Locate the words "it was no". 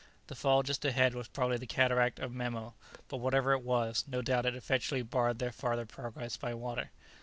3.53-4.23